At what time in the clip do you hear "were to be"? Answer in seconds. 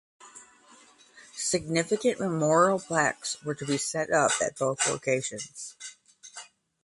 3.43-3.77